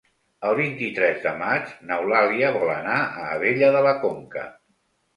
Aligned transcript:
El 0.51 0.55
vint-i-tres 0.59 1.19
de 1.25 1.33
maig 1.43 1.69
n'Eulàlia 1.91 2.51
vol 2.59 2.75
anar 2.79 2.99
a 3.05 3.31
Abella 3.37 3.73
de 3.81 3.89
la 3.91 3.97
Conca. 4.09 4.53